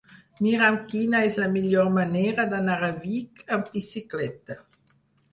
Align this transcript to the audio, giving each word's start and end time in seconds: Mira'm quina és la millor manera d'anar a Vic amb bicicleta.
Mira'm 0.43 0.77
quina 0.93 1.19
és 1.25 1.35
la 1.41 1.49
millor 1.55 1.91
manera 1.97 2.45
d'anar 2.53 2.77
a 2.87 2.89
Vic 3.03 3.43
amb 3.57 3.69
bicicleta. 3.75 4.57